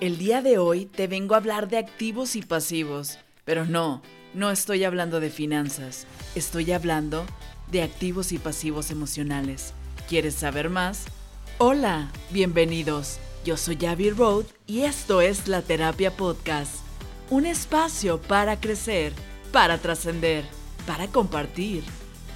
El 0.00 0.16
día 0.16 0.42
de 0.42 0.58
hoy 0.58 0.86
te 0.86 1.08
vengo 1.08 1.34
a 1.34 1.38
hablar 1.38 1.66
de 1.66 1.76
activos 1.76 2.36
y 2.36 2.42
pasivos, 2.42 3.18
pero 3.44 3.64
no, 3.64 4.00
no 4.32 4.52
estoy 4.52 4.84
hablando 4.84 5.18
de 5.18 5.28
finanzas, 5.28 6.06
estoy 6.36 6.70
hablando 6.70 7.26
de 7.72 7.82
activos 7.82 8.30
y 8.30 8.38
pasivos 8.38 8.92
emocionales. 8.92 9.74
¿Quieres 10.08 10.34
saber 10.34 10.70
más? 10.70 11.06
Hola, 11.58 12.12
bienvenidos. 12.30 13.18
Yo 13.44 13.56
soy 13.56 13.84
Abby 13.86 14.10
Road 14.10 14.44
y 14.68 14.82
esto 14.82 15.20
es 15.20 15.48
la 15.48 15.62
Terapia 15.62 16.16
Podcast, 16.16 16.76
un 17.28 17.44
espacio 17.44 18.22
para 18.22 18.60
crecer, 18.60 19.12
para 19.50 19.78
trascender, 19.78 20.44
para 20.86 21.08
compartir, 21.08 21.82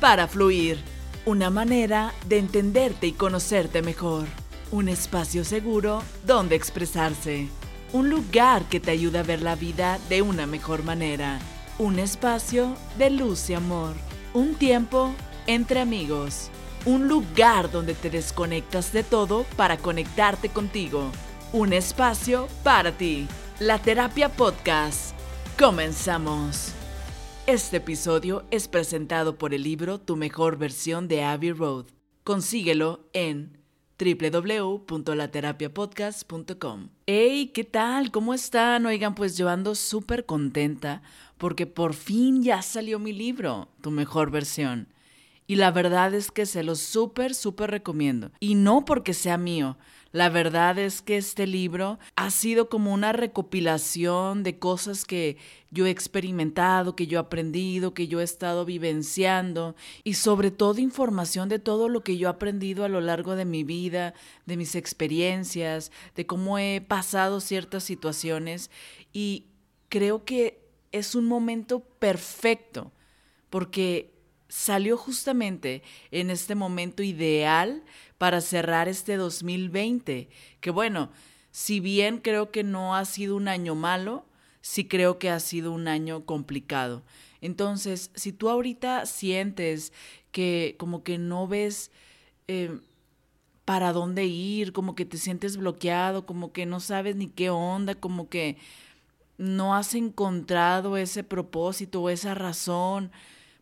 para 0.00 0.26
fluir, 0.26 0.78
una 1.26 1.48
manera 1.48 2.12
de 2.26 2.38
entenderte 2.38 3.06
y 3.06 3.12
conocerte 3.12 3.82
mejor. 3.82 4.26
Un 4.72 4.88
espacio 4.88 5.44
seguro 5.44 6.02
donde 6.26 6.56
expresarse. 6.56 7.46
Un 7.92 8.08
lugar 8.08 8.64
que 8.70 8.80
te 8.80 8.90
ayuda 8.90 9.20
a 9.20 9.22
ver 9.22 9.42
la 9.42 9.54
vida 9.54 9.98
de 10.08 10.22
una 10.22 10.46
mejor 10.46 10.82
manera. 10.82 11.40
Un 11.78 11.98
espacio 11.98 12.74
de 12.96 13.10
luz 13.10 13.50
y 13.50 13.54
amor. 13.54 13.94
Un 14.32 14.54
tiempo 14.54 15.12
entre 15.46 15.78
amigos. 15.80 16.48
Un 16.86 17.06
lugar 17.06 17.70
donde 17.70 17.92
te 17.92 18.08
desconectas 18.08 18.94
de 18.94 19.02
todo 19.02 19.44
para 19.56 19.76
conectarte 19.76 20.48
contigo. 20.48 21.10
Un 21.52 21.74
espacio 21.74 22.48
para 22.64 22.92
ti. 22.92 23.28
La 23.60 23.78
Terapia 23.78 24.30
Podcast. 24.30 25.14
Comenzamos. 25.58 26.72
Este 27.46 27.76
episodio 27.76 28.44
es 28.50 28.68
presentado 28.68 29.36
por 29.36 29.52
el 29.52 29.64
libro 29.64 30.00
Tu 30.00 30.16
mejor 30.16 30.56
versión 30.56 31.08
de 31.08 31.24
Abbey 31.24 31.52
Road. 31.52 31.88
Consíguelo 32.24 33.10
en 33.12 33.61
www.laterapiapodcast.com. 34.02 36.88
¡Hey! 37.06 37.52
¿Qué 37.54 37.62
tal? 37.64 38.10
¿Cómo 38.10 38.34
están? 38.34 38.84
Oigan, 38.86 39.14
pues 39.14 39.36
yo 39.36 39.48
ando 39.48 39.76
súper 39.76 40.26
contenta 40.26 41.02
porque 41.38 41.66
por 41.66 41.94
fin 41.94 42.42
ya 42.42 42.60
salió 42.62 42.98
mi 42.98 43.12
libro, 43.12 43.68
Tu 43.80 43.90
mejor 43.90 44.30
versión. 44.30 44.88
Y 45.46 45.56
la 45.56 45.70
verdad 45.70 46.14
es 46.14 46.30
que 46.30 46.46
se 46.46 46.62
lo 46.62 46.76
súper, 46.76 47.34
súper 47.34 47.70
recomiendo. 47.70 48.30
Y 48.40 48.54
no 48.54 48.84
porque 48.84 49.14
sea 49.14 49.38
mío, 49.38 49.78
la 50.12 50.28
verdad 50.28 50.78
es 50.78 51.00
que 51.00 51.16
este 51.16 51.46
libro 51.46 51.98
ha 52.16 52.30
sido 52.30 52.68
como 52.68 52.92
una 52.92 53.12
recopilación 53.12 54.42
de 54.42 54.58
cosas 54.58 55.06
que 55.06 55.38
yo 55.70 55.86
he 55.86 55.90
experimentado, 55.90 56.94
que 56.94 57.06
yo 57.06 57.18
he 57.18 57.20
aprendido, 57.20 57.94
que 57.94 58.08
yo 58.08 58.20
he 58.20 58.24
estado 58.24 58.66
vivenciando 58.66 59.74
y 60.04 60.14
sobre 60.14 60.50
todo 60.50 60.80
información 60.80 61.48
de 61.48 61.58
todo 61.58 61.88
lo 61.88 62.04
que 62.04 62.18
yo 62.18 62.28
he 62.28 62.30
aprendido 62.30 62.84
a 62.84 62.88
lo 62.88 63.00
largo 63.00 63.36
de 63.36 63.46
mi 63.46 63.64
vida, 63.64 64.12
de 64.44 64.58
mis 64.58 64.74
experiencias, 64.74 65.90
de 66.14 66.26
cómo 66.26 66.58
he 66.58 66.82
pasado 66.82 67.40
ciertas 67.40 67.82
situaciones. 67.82 68.70
Y 69.14 69.46
creo 69.88 70.26
que 70.26 70.60
es 70.92 71.14
un 71.14 71.24
momento 71.24 71.80
perfecto 71.80 72.92
porque 73.48 74.11
salió 74.52 74.98
justamente 74.98 75.82
en 76.10 76.28
este 76.28 76.54
momento 76.54 77.02
ideal 77.02 77.82
para 78.18 78.42
cerrar 78.42 78.86
este 78.86 79.16
2020, 79.16 80.28
que 80.60 80.70
bueno, 80.70 81.10
si 81.50 81.80
bien 81.80 82.18
creo 82.18 82.50
que 82.50 82.62
no 82.62 82.94
ha 82.94 83.06
sido 83.06 83.34
un 83.34 83.48
año 83.48 83.74
malo, 83.74 84.26
sí 84.60 84.86
creo 84.86 85.18
que 85.18 85.30
ha 85.30 85.40
sido 85.40 85.72
un 85.72 85.88
año 85.88 86.26
complicado. 86.26 87.02
Entonces, 87.40 88.10
si 88.14 88.30
tú 88.30 88.50
ahorita 88.50 89.06
sientes 89.06 89.94
que 90.32 90.76
como 90.78 91.02
que 91.02 91.16
no 91.16 91.48
ves 91.48 91.90
eh, 92.46 92.78
para 93.64 93.94
dónde 93.94 94.26
ir, 94.26 94.74
como 94.74 94.94
que 94.94 95.06
te 95.06 95.16
sientes 95.16 95.56
bloqueado, 95.56 96.26
como 96.26 96.52
que 96.52 96.66
no 96.66 96.78
sabes 96.78 97.16
ni 97.16 97.28
qué 97.28 97.48
onda, 97.48 97.94
como 97.94 98.28
que 98.28 98.58
no 99.38 99.74
has 99.74 99.94
encontrado 99.94 100.98
ese 100.98 101.24
propósito 101.24 102.02
o 102.02 102.10
esa 102.10 102.34
razón, 102.34 103.10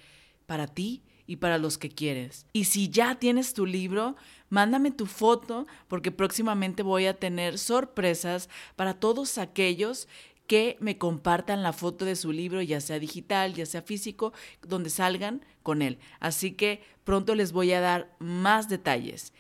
para 0.48 0.66
ti 0.66 1.04
y 1.32 1.38
para 1.38 1.58
los 1.58 1.78
que 1.78 1.88
quieres. 1.88 2.46
Y 2.52 2.66
si 2.66 2.90
ya 2.90 3.16
tienes 3.16 3.54
tu 3.54 3.66
libro, 3.66 4.18
mándame 4.50 4.92
tu 4.92 5.06
foto 5.06 5.66
porque 5.88 6.12
próximamente 6.12 6.84
voy 6.84 7.06
a 7.06 7.18
tener 7.18 7.58
sorpresas 7.58 8.50
para 8.76 8.96
todos 8.96 9.38
aquellos 9.38 10.10
que 10.46 10.76
me 10.82 10.98
compartan 10.98 11.64
la 11.64 11.72
foto 11.72 12.04
de 12.04 12.18
su 12.18 12.34
libro, 12.34 12.62
ya 12.62 12.82
sea 12.82 13.00
digital, 13.00 13.54
ya 13.54 13.66
sea 13.66 13.82
físico, 13.82 14.34
donde 14.62 14.90
salgan 14.90 15.46
con 15.64 15.82
él. 15.82 16.00
Así 16.20 16.52
que 16.52 16.84
pronto 17.06 17.34
les 17.34 17.54
voy 17.54 17.72
a 17.72 17.80
dar 17.80 18.14
más 18.20 18.68
detalles. 18.68 19.32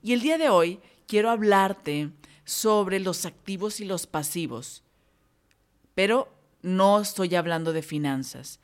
Y 0.00 0.12
el 0.12 0.20
día 0.20 0.38
de 0.38 0.48
hoy 0.48 0.78
quiero 1.08 1.28
hablarte 1.28 2.10
sobre 2.44 3.00
los 3.00 3.26
activos 3.26 3.80
y 3.80 3.84
los 3.84 4.06
pasivos, 4.06 4.84
pero 5.96 6.32
no 6.62 7.00
estoy 7.00 7.34
hablando 7.34 7.72
de 7.72 7.82
finanzas. 7.82 8.60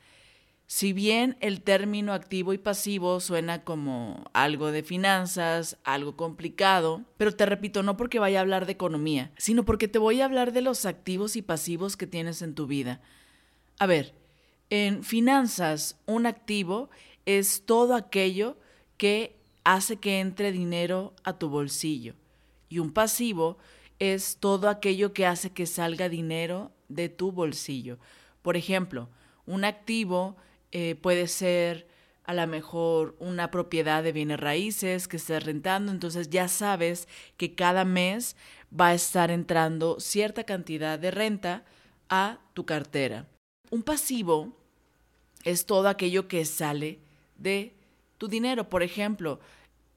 Si 0.71 0.93
bien 0.93 1.35
el 1.39 1.63
término 1.63 2.13
activo 2.13 2.53
y 2.53 2.59
pasivo 2.59 3.19
suena 3.21 3.63
como 3.63 4.25
algo 4.33 4.71
de 4.71 4.83
finanzas, 4.83 5.79
algo 5.83 6.15
complicado, 6.15 7.01
pero 7.17 7.35
te 7.35 7.47
repito, 7.47 7.81
no 7.81 7.97
porque 7.97 8.19
vaya 8.19 8.37
a 8.37 8.41
hablar 8.41 8.67
de 8.67 8.73
economía, 8.73 9.31
sino 9.35 9.65
porque 9.65 9.87
te 9.87 9.97
voy 9.97 10.21
a 10.21 10.25
hablar 10.25 10.53
de 10.53 10.61
los 10.61 10.85
activos 10.85 11.35
y 11.35 11.41
pasivos 11.41 11.97
que 11.97 12.05
tienes 12.05 12.43
en 12.43 12.53
tu 12.53 12.67
vida. 12.67 13.01
A 13.79 13.87
ver, 13.87 14.13
en 14.69 15.03
finanzas, 15.03 15.97
un 16.05 16.27
activo 16.27 16.91
es 17.25 17.63
todo 17.65 17.95
aquello 17.95 18.55
que 18.97 19.37
hace 19.63 19.95
que 19.95 20.19
entre 20.19 20.51
dinero 20.51 21.15
a 21.23 21.39
tu 21.39 21.49
bolsillo 21.49 22.13
y 22.69 22.77
un 22.77 22.93
pasivo 22.93 23.57
es 23.97 24.37
todo 24.39 24.69
aquello 24.69 25.13
que 25.13 25.25
hace 25.25 25.49
que 25.49 25.65
salga 25.65 26.09
dinero 26.09 26.71
de 26.89 27.09
tu 27.09 27.31
bolsillo. 27.31 27.97
Por 28.43 28.55
ejemplo, 28.55 29.09
un 29.47 29.65
activo 29.65 30.37
eh, 30.71 30.95
puede 30.95 31.27
ser 31.27 31.87
a 32.25 32.33
lo 32.33 32.45
mejor 32.45 33.15
una 33.19 33.49
propiedad 33.49 34.03
de 34.03 34.11
bienes 34.11 34.39
raíces 34.39 35.07
que 35.07 35.17
estés 35.17 35.43
rentando, 35.43 35.91
entonces 35.91 36.29
ya 36.29 36.47
sabes 36.47 37.07
que 37.37 37.55
cada 37.55 37.85
mes 37.85 38.35
va 38.77 38.89
a 38.89 38.93
estar 38.93 39.31
entrando 39.31 39.99
cierta 39.99 40.43
cantidad 40.43 40.99
de 40.99 41.09
renta 41.09 41.63
a 42.07 42.37
tu 42.53 42.65
cartera. 42.65 43.25
Un 43.71 43.81
pasivo 43.81 44.53
es 45.43 45.65
todo 45.65 45.87
aquello 45.87 46.27
que 46.27 46.45
sale 46.45 46.99
de 47.37 47.73
tu 48.17 48.27
dinero. 48.27 48.69
Por 48.69 48.83
ejemplo, 48.83 49.39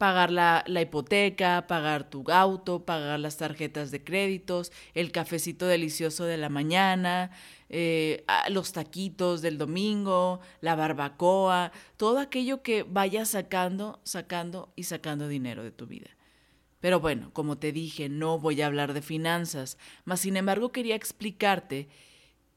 pagar 0.02 0.32
la, 0.32 0.64
hipoteca, 0.66 1.69
pagar 1.69 2.10
tu 2.10 2.25
auto, 2.28 2.84
pagar 2.84 3.20
las 3.20 3.37
tarjetas 3.37 3.93
de 3.93 4.02
créditos, 4.02 4.72
el 4.94 5.12
cafecito 5.12 5.64
delicioso 5.69 6.25
de 6.25 6.38
la 6.38 6.49
mañana, 6.49 7.31
eh, 7.69 8.25
los 8.49 8.72
taquitos 8.72 9.43
del 9.43 9.58
domingo, 9.58 10.40
la 10.60 10.75
barbacoa, 10.75 11.70
todo 11.96 12.19
aquello 12.19 12.64
que 12.64 12.82
vayas 12.82 13.28
sacando, 13.28 14.00
sacando 14.02 14.72
y 14.75 14.82
sacando 14.82 15.28
dinero 15.28 15.62
de 15.62 15.70
tu 15.70 15.87
vida. 15.87 16.10
Pero 16.81 16.98
bueno, 16.98 17.31
como 17.32 17.56
te 17.58 17.70
dije, 17.70 18.08
no 18.08 18.40
voy 18.40 18.60
a 18.60 18.66
hablar 18.66 18.94
de 18.94 19.02
finanzas, 19.02 19.78
mas 20.05 20.19
sin 20.19 20.37
embargo 20.37 20.72
quería 20.72 20.96
explicarte 20.96 21.88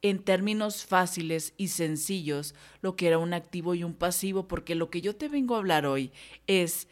en 0.02 0.18
términos 0.18 0.84
fáciles 0.84 1.54
y 1.56 1.68
sencillos 1.68 2.56
lo 2.80 2.96
que 2.96 3.06
era 3.06 3.18
un 3.18 3.34
activo 3.34 3.76
y 3.76 3.84
un 3.84 3.94
pasivo, 3.94 4.48
porque 4.48 4.74
lo 4.74 4.90
que 4.90 5.00
yo 5.00 5.14
te 5.14 5.28
vengo 5.28 5.54
a 5.54 5.58
hablar 5.58 5.86
hoy 5.86 6.10
es, 6.48 6.88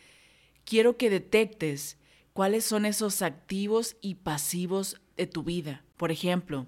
quiero 0.65 0.97
que 0.97 1.11
detectes 1.11 1.99
cuáles 2.33 2.65
son 2.65 2.85
esos 2.85 3.23
activos 3.23 3.97
y 4.01 4.17
pasivos 4.17 5.01
de 5.17 5.27
tu 5.27 5.43
vida. 5.43 5.85
Por 5.97 6.11
ejemplo, 6.11 6.67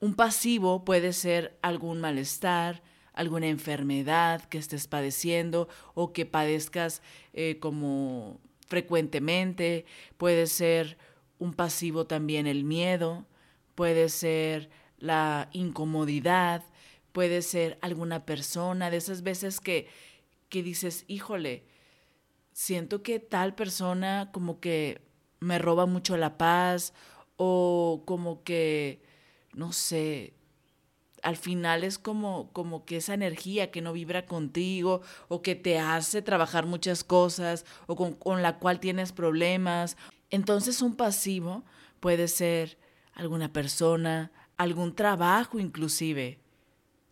un 0.00 0.14
pasivo 0.14 0.84
puede 0.84 1.12
ser 1.12 1.58
algún 1.62 2.00
malestar, 2.00 2.82
alguna 3.14 3.46
enfermedad 3.46 4.44
que 4.44 4.58
estés 4.58 4.86
padeciendo 4.86 5.68
o 5.94 6.12
que 6.12 6.26
padezcas 6.26 7.00
eh, 7.32 7.58
como 7.60 8.40
frecuentemente, 8.66 9.86
puede 10.16 10.46
ser 10.46 10.98
un 11.38 11.54
pasivo 11.54 12.06
también 12.06 12.46
el 12.46 12.64
miedo, 12.64 13.26
puede 13.74 14.08
ser 14.08 14.68
la 14.98 15.48
incomodidad, 15.52 16.64
puede 17.12 17.42
ser 17.42 17.78
alguna 17.80 18.26
persona, 18.26 18.90
de 18.90 18.96
esas 18.96 19.22
veces 19.22 19.60
que, 19.60 19.88
que 20.48 20.62
dices, 20.62 21.04
híjole, 21.06 21.64
siento 22.54 23.02
que 23.02 23.18
tal 23.18 23.54
persona 23.54 24.30
como 24.32 24.60
que 24.60 25.02
me 25.40 25.58
roba 25.58 25.84
mucho 25.84 26.16
la 26.16 26.38
paz 26.38 26.94
o 27.36 28.04
como 28.06 28.42
que, 28.44 29.02
no 29.52 29.72
sé, 29.72 30.34
al 31.22 31.36
final 31.36 31.84
es 31.84 31.98
como, 31.98 32.52
como 32.52 32.84
que 32.84 32.98
esa 32.98 33.12
energía 33.12 33.70
que 33.70 33.82
no 33.82 33.92
vibra 33.92 34.24
contigo 34.24 35.02
o 35.28 35.42
que 35.42 35.56
te 35.56 35.78
hace 35.78 36.22
trabajar 36.22 36.64
muchas 36.64 37.02
cosas 37.02 37.66
o 37.86 37.96
con, 37.96 38.14
con 38.14 38.40
la 38.40 38.58
cual 38.58 38.78
tienes 38.78 39.12
problemas. 39.12 39.96
Entonces 40.30 40.80
un 40.80 40.96
pasivo 40.96 41.64
puede 41.98 42.28
ser 42.28 42.78
alguna 43.14 43.52
persona, 43.52 44.30
algún 44.56 44.94
trabajo 44.94 45.58
inclusive. 45.58 46.38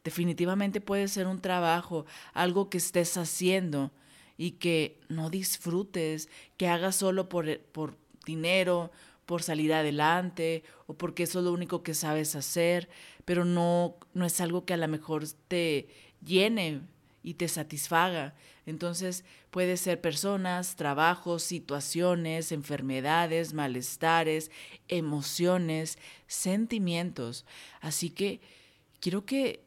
Definitivamente 0.04 0.80
puede 0.80 1.08
ser 1.08 1.26
un 1.26 1.40
trabajo, 1.40 2.06
algo 2.32 2.70
que 2.70 2.78
estés 2.78 3.16
haciendo 3.16 3.92
y 4.36 4.52
que 4.52 5.00
no 5.08 5.30
disfrutes, 5.30 6.28
que 6.56 6.68
hagas 6.68 6.96
solo 6.96 7.28
por, 7.28 7.60
por 7.60 7.96
dinero, 8.24 8.90
por 9.26 9.42
salir 9.42 9.72
adelante 9.72 10.64
o 10.86 10.94
porque 10.94 11.24
eso 11.24 11.38
es 11.38 11.44
lo 11.44 11.52
único 11.52 11.82
que 11.82 11.94
sabes 11.94 12.34
hacer, 12.34 12.88
pero 13.24 13.44
no, 13.44 13.96
no 14.14 14.26
es 14.26 14.40
algo 14.40 14.64
que 14.64 14.74
a 14.74 14.76
lo 14.76 14.88
mejor 14.88 15.24
te 15.48 15.88
llene 16.24 16.82
y 17.22 17.34
te 17.34 17.48
satisfaga. 17.48 18.34
Entonces 18.66 19.24
puede 19.50 19.76
ser 19.76 20.00
personas, 20.00 20.76
trabajos, 20.76 21.42
situaciones, 21.42 22.52
enfermedades, 22.52 23.54
malestares, 23.54 24.50
emociones, 24.88 25.98
sentimientos. 26.26 27.44
Así 27.80 28.10
que 28.10 28.40
quiero 29.00 29.24
que 29.24 29.64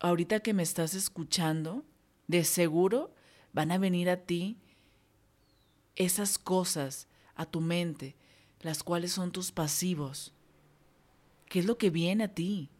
ahorita 0.00 0.40
que 0.40 0.54
me 0.54 0.62
estás 0.62 0.94
escuchando, 0.94 1.84
de 2.26 2.44
seguro 2.44 3.12
van 3.58 3.72
a 3.72 3.78
venir 3.78 4.08
a 4.08 4.18
ti 4.18 4.56
esas 5.96 6.38
cosas 6.38 7.08
a 7.34 7.44
tu 7.44 7.60
mente, 7.60 8.14
las 8.60 8.84
cuales 8.84 9.10
son 9.10 9.32
tus 9.32 9.50
pasivos. 9.50 10.32
¿Qué 11.46 11.58
es 11.58 11.64
lo 11.64 11.76
que 11.76 11.90
viene 11.90 12.22
a 12.22 12.32
ti? 12.32 12.70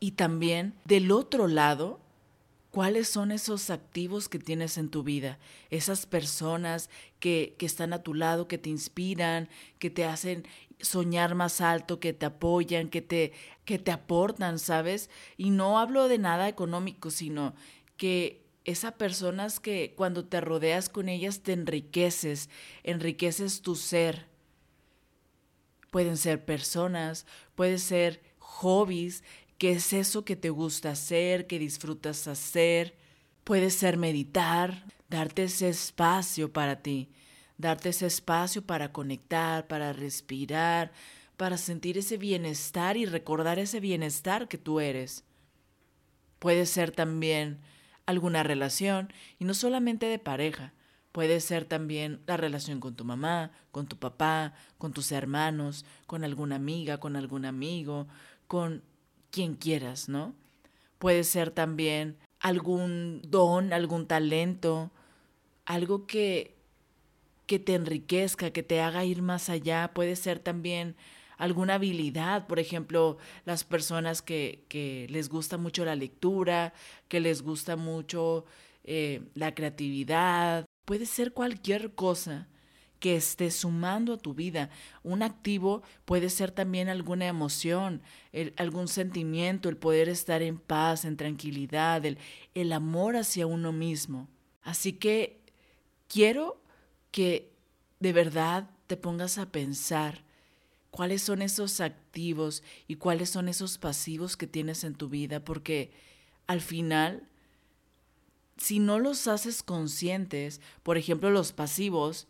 Y 0.00 0.10
también 0.12 0.74
del 0.84 1.12
otro 1.12 1.46
lado, 1.46 2.00
¿cuáles 2.72 3.08
son 3.08 3.30
esos 3.30 3.70
activos 3.70 4.28
que 4.28 4.40
tienes 4.40 4.76
en 4.76 4.88
tu 4.88 5.04
vida? 5.04 5.38
Esas 5.70 6.04
personas 6.04 6.90
que, 7.20 7.54
que 7.58 7.66
están 7.66 7.92
a 7.92 8.02
tu 8.02 8.12
lado, 8.12 8.48
que 8.48 8.58
te 8.58 8.70
inspiran, 8.70 9.48
que 9.78 9.88
te 9.88 10.04
hacen 10.04 10.48
soñar 10.80 11.36
más 11.36 11.60
alto, 11.60 12.00
que 12.00 12.12
te 12.12 12.26
apoyan, 12.26 12.88
que 12.88 13.02
te, 13.02 13.32
que 13.64 13.78
te 13.78 13.92
aportan, 13.92 14.58
¿sabes? 14.58 15.10
Y 15.36 15.50
no 15.50 15.78
hablo 15.78 16.08
de 16.08 16.18
nada 16.18 16.48
económico, 16.48 17.12
sino 17.12 17.54
que 17.96 18.46
esas 18.64 18.94
personas 18.94 19.60
que 19.60 19.94
cuando 19.96 20.24
te 20.24 20.40
rodeas 20.40 20.88
con 20.88 21.08
ellas 21.08 21.42
te 21.42 21.52
enriqueces, 21.52 22.50
enriqueces 22.82 23.62
tu 23.62 23.76
ser. 23.76 24.26
Pueden 25.90 26.16
ser 26.16 26.44
personas, 26.44 27.26
pueden 27.54 27.78
ser 27.78 28.22
hobbies, 28.38 29.22
¿Qué 29.58 29.72
es 29.72 29.92
eso 29.94 30.24
que 30.24 30.36
te 30.36 30.50
gusta 30.50 30.90
hacer, 30.90 31.46
que 31.46 31.58
disfrutas 31.58 32.28
hacer? 32.28 32.94
Puede 33.42 33.70
ser 33.70 33.96
meditar, 33.96 34.84
darte 35.08 35.44
ese 35.44 35.70
espacio 35.70 36.52
para 36.52 36.82
ti, 36.82 37.10
darte 37.56 37.88
ese 37.88 38.06
espacio 38.06 38.66
para 38.66 38.92
conectar, 38.92 39.66
para 39.66 39.94
respirar, 39.94 40.92
para 41.38 41.56
sentir 41.56 41.96
ese 41.96 42.18
bienestar 42.18 42.98
y 42.98 43.06
recordar 43.06 43.58
ese 43.58 43.80
bienestar 43.80 44.46
que 44.46 44.58
tú 44.58 44.80
eres. 44.80 45.24
Puede 46.38 46.66
ser 46.66 46.90
también 46.90 47.60
alguna 48.06 48.42
relación, 48.42 49.12
y 49.38 49.44
no 49.44 49.54
solamente 49.54 50.06
de 50.06 50.18
pareja, 50.18 50.72
puede 51.12 51.40
ser 51.40 51.64
también 51.64 52.20
la 52.26 52.36
relación 52.36 52.80
con 52.80 52.94
tu 52.94 53.04
mamá, 53.04 53.50
con 53.72 53.86
tu 53.86 53.96
papá, 53.96 54.54
con 54.78 54.92
tus 54.92 55.12
hermanos, 55.12 55.84
con 56.06 56.24
alguna 56.24 56.56
amiga, 56.56 56.98
con 56.98 57.16
algún 57.16 57.44
amigo, 57.44 58.06
con 58.46 58.82
quien 59.30 59.54
quieras, 59.54 60.08
¿no? 60.08 60.34
Puede 60.98 61.24
ser 61.24 61.50
también 61.50 62.16
algún 62.40 63.22
don, 63.26 63.72
algún 63.72 64.06
talento, 64.06 64.90
algo 65.64 66.06
que, 66.06 66.54
que 67.46 67.58
te 67.58 67.74
enriquezca, 67.74 68.50
que 68.50 68.62
te 68.62 68.80
haga 68.80 69.04
ir 69.04 69.22
más 69.22 69.48
allá. 69.48 69.90
Puede 69.94 70.16
ser 70.16 70.38
también 70.38 70.96
alguna 71.36 71.74
habilidad, 71.74 72.46
por 72.46 72.58
ejemplo, 72.58 73.18
las 73.44 73.64
personas 73.64 74.22
que, 74.22 75.06
les 75.10 75.28
gusta 75.28 75.58
mucho 75.58 75.84
la 75.84 75.94
lectura, 75.94 76.72
que 77.08 77.20
les 77.20 77.42
gusta 77.42 77.76
mucho 77.76 78.44
eh, 78.84 79.22
la 79.34 79.54
creatividad. 79.54 80.64
Puede 80.84 81.06
ser 81.06 81.32
cualquier 81.32 81.94
cosa 81.94 82.48
que 83.00 83.16
esté 83.16 83.50
sumando 83.50 84.14
a 84.14 84.18
tu 84.18 84.34
vida. 84.34 84.70
Un 85.02 85.22
activo 85.22 85.82
puede 86.04 86.30
ser 86.30 86.50
también 86.50 86.88
alguna 86.88 87.26
emoción, 87.26 88.02
algún 88.56 88.88
sentimiento, 88.88 89.68
el 89.68 89.76
poder 89.76 90.08
estar 90.08 90.42
en 90.42 90.58
paz, 90.58 91.04
en 91.04 91.16
tranquilidad, 91.16 92.02
el 92.54 92.72
amor 92.72 93.16
hacia 93.16 93.46
uno 93.46 93.72
mismo. 93.72 94.28
Así 94.62 94.94
que 94.94 95.40
quiero 96.08 96.60
que 97.10 97.52
de 98.00 98.12
verdad 98.12 98.70
te 98.86 98.96
pongas 98.96 99.38
a 99.38 99.50
pensar 99.52 100.25
cuáles 100.96 101.20
son 101.20 101.42
esos 101.42 101.82
activos 101.82 102.62
y 102.88 102.94
cuáles 102.94 103.28
son 103.28 103.50
esos 103.50 103.76
pasivos 103.76 104.38
que 104.38 104.46
tienes 104.46 104.82
en 104.82 104.94
tu 104.94 105.10
vida, 105.10 105.44
porque 105.44 105.92
al 106.46 106.62
final, 106.62 107.28
si 108.56 108.78
no 108.78 108.98
los 108.98 109.28
haces 109.28 109.62
conscientes, 109.62 110.62
por 110.82 110.96
ejemplo 110.96 111.28
los 111.28 111.52
pasivos, 111.52 112.28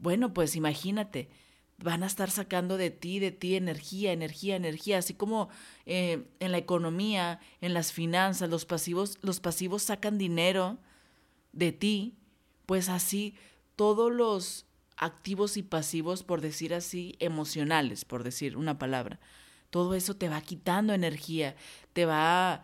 bueno, 0.00 0.34
pues 0.34 0.56
imagínate, 0.56 1.28
van 1.78 2.02
a 2.02 2.06
estar 2.06 2.32
sacando 2.32 2.76
de 2.78 2.90
ti, 2.90 3.20
de 3.20 3.30
ti 3.30 3.54
energía, 3.54 4.10
energía, 4.10 4.56
energía, 4.56 4.98
así 4.98 5.14
como 5.14 5.48
eh, 5.86 6.24
en 6.40 6.50
la 6.50 6.58
economía, 6.58 7.38
en 7.60 7.74
las 7.74 7.92
finanzas, 7.92 8.50
los 8.50 8.64
pasivos, 8.64 9.18
los 9.22 9.38
pasivos 9.38 9.84
sacan 9.84 10.18
dinero 10.18 10.78
de 11.52 11.70
ti, 11.70 12.16
pues 12.66 12.88
así 12.88 13.36
todos 13.76 14.12
los 14.12 14.66
activos 14.96 15.56
y 15.56 15.62
pasivos, 15.62 16.22
por 16.22 16.40
decir 16.40 16.74
así, 16.74 17.16
emocionales, 17.18 18.04
por 18.04 18.22
decir 18.22 18.56
una 18.56 18.78
palabra, 18.78 19.20
todo 19.70 19.94
eso 19.94 20.14
te 20.14 20.28
va 20.28 20.40
quitando 20.40 20.92
energía, 20.92 21.56
te 21.92 22.06
va 22.06 22.62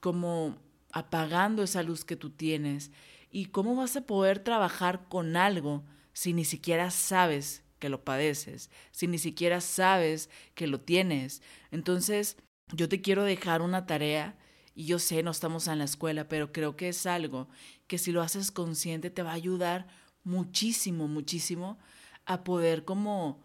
como 0.00 0.56
apagando 0.92 1.62
esa 1.62 1.82
luz 1.82 2.04
que 2.04 2.16
tú 2.16 2.30
tienes. 2.30 2.92
¿Y 3.30 3.46
cómo 3.46 3.74
vas 3.74 3.96
a 3.96 4.06
poder 4.06 4.38
trabajar 4.38 5.08
con 5.08 5.36
algo 5.36 5.84
si 6.12 6.32
ni 6.32 6.44
siquiera 6.44 6.90
sabes 6.92 7.64
que 7.80 7.88
lo 7.88 8.04
padeces, 8.04 8.70
si 8.92 9.08
ni 9.08 9.18
siquiera 9.18 9.60
sabes 9.60 10.30
que 10.54 10.68
lo 10.68 10.80
tienes? 10.80 11.42
Entonces, 11.72 12.36
yo 12.72 12.88
te 12.88 13.00
quiero 13.00 13.24
dejar 13.24 13.60
una 13.60 13.86
tarea 13.86 14.36
y 14.76 14.86
yo 14.86 15.00
sé, 15.00 15.22
no 15.22 15.32
estamos 15.32 15.66
en 15.66 15.78
la 15.78 15.84
escuela, 15.84 16.28
pero 16.28 16.52
creo 16.52 16.76
que 16.76 16.88
es 16.88 17.06
algo 17.06 17.48
que 17.86 17.98
si 17.98 18.12
lo 18.12 18.22
haces 18.22 18.50
consciente 18.50 19.10
te 19.10 19.22
va 19.22 19.30
a 19.30 19.34
ayudar 19.34 19.88
muchísimo, 20.24 21.08
muchísimo 21.08 21.78
a 22.26 22.42
poder 22.44 22.84
como 22.84 23.40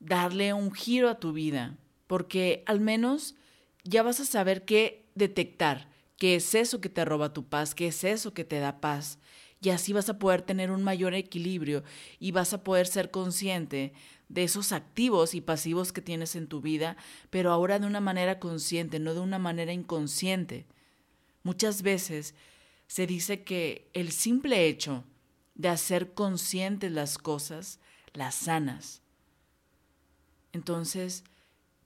darle 0.00 0.52
un 0.52 0.72
giro 0.72 1.08
a 1.08 1.20
tu 1.20 1.32
vida, 1.32 1.76
porque 2.06 2.62
al 2.66 2.80
menos 2.80 3.34
ya 3.84 4.02
vas 4.02 4.20
a 4.20 4.24
saber 4.24 4.64
qué 4.64 5.06
detectar, 5.14 5.88
¿Qué 6.18 6.36
es 6.36 6.54
eso 6.54 6.80
que 6.80 6.88
te 6.88 7.04
roba 7.04 7.32
tu 7.32 7.44
paz? 7.44 7.74
¿Qué 7.74 7.88
es 7.88 8.02
eso 8.02 8.32
que 8.32 8.44
te 8.44 8.58
da 8.58 8.80
paz? 8.80 9.18
Y 9.60 9.70
así 9.70 9.92
vas 9.92 10.08
a 10.08 10.18
poder 10.18 10.42
tener 10.42 10.70
un 10.70 10.82
mayor 10.82 11.14
equilibrio 11.14 11.82
y 12.18 12.32
vas 12.32 12.52
a 12.52 12.64
poder 12.64 12.86
ser 12.86 13.10
consciente 13.10 13.92
de 14.28 14.44
esos 14.44 14.72
activos 14.72 15.34
y 15.34 15.40
pasivos 15.40 15.92
que 15.92 16.00
tienes 16.00 16.34
en 16.34 16.46
tu 16.46 16.60
vida, 16.60 16.96
pero 17.30 17.52
ahora 17.52 17.78
de 17.78 17.86
una 17.86 18.00
manera 18.00 18.38
consciente, 18.38 18.98
no 18.98 19.14
de 19.14 19.20
una 19.20 19.38
manera 19.38 19.72
inconsciente. 19.72 20.66
Muchas 21.42 21.82
veces 21.82 22.34
se 22.86 23.06
dice 23.06 23.44
que 23.44 23.90
el 23.92 24.10
simple 24.10 24.66
hecho 24.68 25.04
de 25.56 25.68
hacer 25.68 26.14
conscientes 26.14 26.92
las 26.92 27.18
cosas, 27.18 27.80
las 28.12 28.34
sanas. 28.34 29.02
Entonces, 30.52 31.24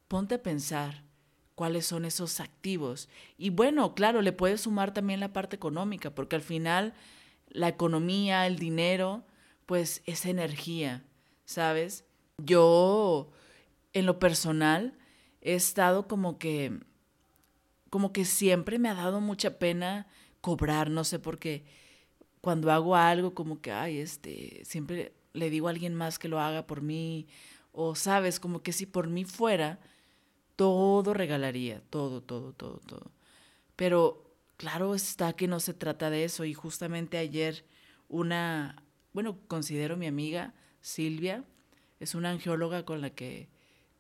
ponte 0.09 0.37
a 0.37 0.43
pensar 0.43 1.03
cuáles 1.55 1.87
son 1.87 2.05
esos 2.05 2.41
activos. 2.41 3.09
Y 3.39 3.50
bueno, 3.50 3.95
claro, 3.95 4.23
le 4.23 4.33
puedes 4.33 4.62
sumar 4.62 4.93
también 4.93 5.21
la 5.21 5.33
parte 5.33 5.57
económica, 5.57 6.15
porque 6.15 6.37
al 6.37 6.43
final 6.43 6.95
la 7.49 7.69
economía, 7.69 8.47
el 8.47 8.59
dinero, 8.59 9.25
pues 9.67 10.03
es 10.07 10.27
energía, 10.27 11.05
¿sabes? 11.45 12.05
Yo, 12.39 13.31
en 13.93 14.07
lo 14.07 14.19
personal, 14.19 14.97
he 15.43 15.55
estado 15.55 16.09
como 16.09 16.39
que, 16.39 16.81
como 17.89 18.12
que 18.12 18.25
siempre 18.25 18.79
me 18.79 18.89
ha 18.89 18.95
dado 18.95 19.21
mucha 19.21 19.59
pena 19.59 20.07
cobrar, 20.41 20.91
no 20.91 21.05
sé 21.05 21.19
por 21.19 21.39
qué. 21.39 21.65
Cuando 22.41 22.71
hago 22.73 22.97
algo, 22.97 23.35
como 23.35 23.61
que, 23.61 23.73
ay, 23.73 23.99
este, 23.99 24.63
siempre 24.65 25.13
le 25.33 25.51
digo 25.51 25.69
a 25.69 25.71
alguien 25.71 25.95
más 25.95 26.19
que 26.19 26.29
lo 26.29 26.41
haga 26.41 26.67
por 26.67 26.83
mí, 26.83 27.27
o 27.73 27.95
sabes, 27.95 28.41
como 28.41 28.63
que 28.63 28.73
si 28.73 28.87
por 28.87 29.09
mí 29.09 29.25
fuera, 29.25 29.79
todo 30.57 31.15
regalaría, 31.15 31.83
todo, 31.91 32.23
todo, 32.23 32.53
todo, 32.53 32.81
todo. 32.81 33.11
Pero 33.77 34.35
claro 34.57 34.95
está 34.95 35.33
que 35.35 35.49
no 35.49 35.61
se 35.61 35.75
trata 35.75 36.11
de 36.11 36.25
eso, 36.25 36.45
y 36.45 36.55
justamente 36.55 37.19
ayer 37.19 37.65
una, 38.09 38.83
bueno, 39.13 39.39
considero 39.49 39.97
mi 39.97 40.07
amiga 40.07 40.55
Silvia, 40.81 41.45
es 42.01 42.15
una 42.15 42.31
angióloga 42.31 42.85
con 42.85 43.01
la 43.01 43.11
que 43.11 43.49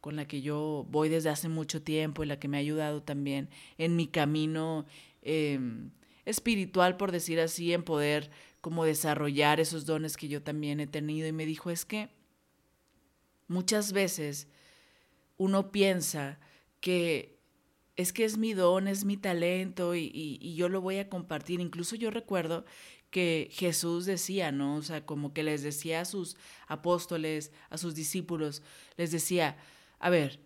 con 0.00 0.16
la 0.16 0.26
que 0.26 0.40
yo 0.40 0.86
voy 0.88 1.08
desde 1.08 1.28
hace 1.28 1.48
mucho 1.48 1.82
tiempo 1.82 2.22
y 2.22 2.26
la 2.26 2.38
que 2.38 2.48
me 2.48 2.56
ha 2.56 2.60
ayudado 2.60 3.02
también 3.02 3.50
en 3.78 3.96
mi 3.96 4.06
camino 4.06 4.86
em, 5.22 5.90
espiritual, 6.24 6.96
por 6.96 7.12
decir 7.12 7.40
así, 7.40 7.72
en 7.72 7.82
poder 7.82 8.30
como 8.60 8.84
desarrollar 8.84 9.60
esos 9.60 9.86
dones 9.86 10.16
que 10.16 10.28
yo 10.28 10.42
también 10.42 10.80
he 10.80 10.86
tenido. 10.86 11.26
Y 11.26 11.32
me 11.32 11.46
dijo, 11.46 11.70
es 11.70 11.84
que 11.84 12.10
muchas 13.48 13.92
veces 13.92 14.48
uno 15.36 15.72
piensa 15.72 16.38
que 16.80 17.38
es 17.96 18.12
que 18.12 18.24
es 18.24 18.38
mi 18.38 18.54
don, 18.54 18.88
es 18.88 19.04
mi 19.04 19.16
talento 19.16 19.94
y, 19.94 20.10
y, 20.14 20.54
yo 20.54 20.68
lo 20.68 20.80
voy 20.80 20.98
a 20.98 21.08
compartir. 21.08 21.60
Incluso 21.60 21.96
yo 21.96 22.10
recuerdo 22.10 22.64
que 23.10 23.48
Jesús 23.52 24.06
decía, 24.06 24.52
¿no? 24.52 24.76
O 24.76 24.82
sea, 24.82 25.04
como 25.04 25.34
que 25.34 25.42
les 25.42 25.62
decía 25.62 26.00
a 26.00 26.04
sus 26.04 26.36
apóstoles, 26.66 27.52
a 27.68 27.76
sus 27.76 27.94
discípulos, 27.94 28.62
les 28.96 29.10
decía, 29.10 29.58
a 29.98 30.08
ver, 30.08 30.40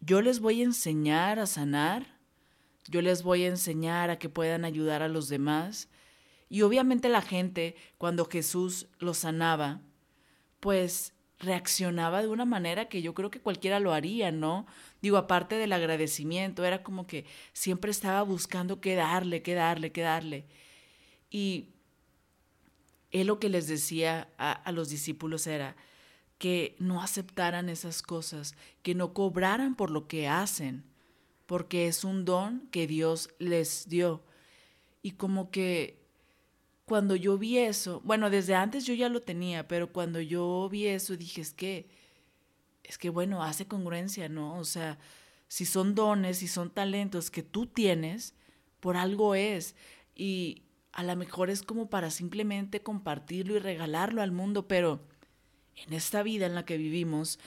yo 0.00 0.20
les 0.20 0.40
voy 0.40 0.60
a 0.60 0.64
enseñar 0.64 1.38
a 1.38 1.46
sanar, 1.46 2.15
yo 2.88 3.02
les 3.02 3.22
voy 3.22 3.44
a 3.44 3.48
enseñar 3.48 4.10
a 4.10 4.18
que 4.18 4.28
puedan 4.28 4.64
ayudar 4.64 5.02
a 5.02 5.08
los 5.08 5.28
demás. 5.28 5.88
Y 6.48 6.62
obviamente 6.62 7.08
la 7.08 7.22
gente, 7.22 7.76
cuando 7.98 8.24
Jesús 8.26 8.86
los 8.98 9.18
sanaba, 9.18 9.80
pues 10.60 11.12
reaccionaba 11.38 12.22
de 12.22 12.28
una 12.28 12.44
manera 12.44 12.88
que 12.88 13.02
yo 13.02 13.14
creo 13.14 13.30
que 13.30 13.40
cualquiera 13.40 13.80
lo 13.80 13.92
haría, 13.92 14.32
¿no? 14.32 14.66
Digo, 15.02 15.16
aparte 15.16 15.56
del 15.56 15.72
agradecimiento, 15.72 16.64
era 16.64 16.82
como 16.82 17.06
que 17.06 17.26
siempre 17.52 17.90
estaba 17.90 18.22
buscando 18.22 18.80
qué 18.80 18.94
darle, 18.94 19.42
qué 19.42 19.54
darle, 19.54 19.92
qué 19.92 20.00
darle. 20.00 20.46
Y 21.30 21.70
él 23.10 23.26
lo 23.26 23.38
que 23.38 23.48
les 23.48 23.66
decía 23.66 24.28
a, 24.38 24.72
los 24.72 24.88
discípulos 24.88 25.46
era 25.46 25.76
que 26.38 26.76
no 26.78 27.02
aceptaran 27.02 27.68
esas 27.68 28.02
cosas, 28.02 28.54
que 28.82 28.94
no 28.94 29.12
cobraran 29.12 29.74
por 29.74 29.90
lo 29.90 30.06
que 30.06 30.28
hacen, 30.28 30.84
porque 31.46 31.86
es 31.86 32.04
un 32.04 32.24
don 32.24 32.68
que 32.70 32.86
Dios 32.86 33.30
les 33.38 33.88
dio. 33.88 34.22
Y 35.02 35.12
como 35.12 35.50
que 35.50 36.02
cuando 36.84 37.16
yo 37.16 37.38
vi 37.38 37.58
eso, 37.58 38.00
bueno, 38.04 38.30
desde 38.30 38.54
antes 38.54 38.84
yo 38.84 38.94
ya 38.94 39.08
lo 39.08 39.22
tenía, 39.22 39.66
pero 39.66 39.92
cuando 39.92 40.20
yo 40.20 40.68
vi 40.70 40.86
eso 40.86 41.16
dije, 41.16 41.40
es 41.40 41.52
que, 41.52 41.88
es 42.84 42.98
que 42.98 43.10
bueno, 43.10 43.42
hace 43.42 43.66
congruencia, 43.66 44.28
¿no? 44.28 44.58
O 44.58 44.64
sea, 44.64 44.98
si 45.48 45.64
son 45.66 45.94
dones, 45.94 46.38
si 46.38 46.48
son 46.48 46.70
talentos 46.70 47.30
que 47.30 47.42
tú 47.42 47.66
tienes, 47.66 48.34
por 48.80 48.96
algo 48.96 49.34
es. 49.34 49.74
Y, 50.14 50.62
a 50.96 51.02
lo 51.02 51.14
mejor 51.14 51.50
es 51.50 51.62
como 51.62 51.90
para 51.90 52.10
simplemente 52.10 52.82
compartirlo 52.82 53.54
y 53.54 53.58
regalarlo 53.58 54.22
al 54.22 54.32
mundo, 54.32 54.66
pero 54.66 55.02
en 55.74 55.92
esta 55.92 56.22
vida 56.22 56.46
en 56.46 56.54
la 56.54 56.64
que 56.64 56.78
vivimos 56.78 57.38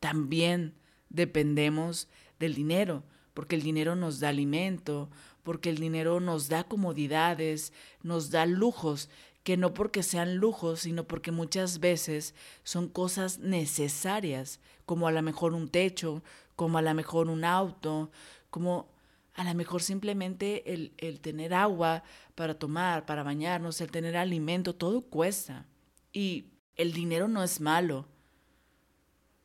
también 0.00 0.72
dependemos 1.10 2.08
del 2.38 2.54
dinero, 2.54 3.04
porque 3.34 3.56
el 3.56 3.62
dinero 3.62 3.96
nos 3.96 4.20
da 4.20 4.30
alimento, 4.30 5.10
porque 5.42 5.68
el 5.68 5.78
dinero 5.78 6.20
nos 6.20 6.48
da 6.48 6.64
comodidades, 6.64 7.72
nos 8.02 8.30
da 8.30 8.46
lujos, 8.46 9.10
que 9.42 9.58
no 9.58 9.74
porque 9.74 10.02
sean 10.02 10.36
lujos, 10.36 10.80
sino 10.80 11.04
porque 11.04 11.30
muchas 11.30 11.78
veces 11.78 12.34
son 12.62 12.88
cosas 12.88 13.38
necesarias, 13.40 14.58
como 14.86 15.06
a 15.06 15.12
lo 15.12 15.20
mejor 15.20 15.52
un 15.52 15.68
techo, 15.68 16.22
como 16.56 16.78
a 16.78 16.82
lo 16.82 16.94
mejor 16.94 17.28
un 17.28 17.44
auto, 17.44 18.10
como 18.48 18.88
a 19.34 19.44
lo 19.44 19.54
mejor 19.54 19.82
simplemente 19.82 20.72
el, 20.72 20.92
el, 20.96 21.20
tener 21.20 21.52
agua 21.52 22.04
para 22.34 22.54
tomar, 22.54 23.04
para 23.04 23.22
bañarnos, 23.22 23.80
el 23.80 23.90
tener 23.90 24.16
alimento, 24.16 24.74
todo 24.74 25.02
cuesta. 25.02 25.66
Y 26.12 26.46
el 26.76 26.92
dinero 26.92 27.28
no 27.28 27.42
es 27.42 27.60
malo. 27.60 28.06